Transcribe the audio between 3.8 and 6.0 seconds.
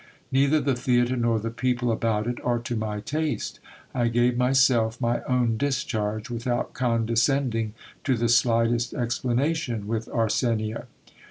I gave myself my own dis